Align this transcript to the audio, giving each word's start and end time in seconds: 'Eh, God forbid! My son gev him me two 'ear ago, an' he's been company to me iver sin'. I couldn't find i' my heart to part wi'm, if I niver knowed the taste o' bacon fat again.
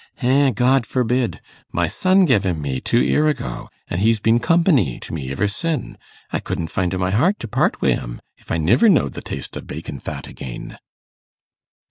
'Eh, 0.23 0.49
God 0.49 0.87
forbid! 0.87 1.41
My 1.71 1.87
son 1.87 2.25
gev 2.25 2.43
him 2.43 2.59
me 2.59 2.79
two 2.81 3.03
'ear 3.03 3.27
ago, 3.27 3.69
an' 3.87 3.99
he's 3.99 4.19
been 4.19 4.39
company 4.39 4.99
to 4.99 5.13
me 5.13 5.29
iver 5.29 5.47
sin'. 5.47 5.95
I 6.31 6.39
couldn't 6.39 6.71
find 6.71 6.91
i' 6.95 6.97
my 6.97 7.11
heart 7.11 7.39
to 7.41 7.47
part 7.47 7.83
wi'm, 7.83 8.19
if 8.35 8.51
I 8.51 8.57
niver 8.57 8.89
knowed 8.89 9.13
the 9.13 9.21
taste 9.21 9.55
o' 9.55 9.61
bacon 9.61 9.99
fat 9.99 10.25
again. 10.25 10.79